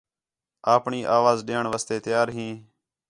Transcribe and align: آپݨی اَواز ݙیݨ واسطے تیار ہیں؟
آپݨی 0.73 0.99
اَواز 1.15 1.39
ݙیݨ 1.47 1.63
واسطے 1.71 1.95
تیار 2.05 2.27
ہیں؟ 2.35 2.53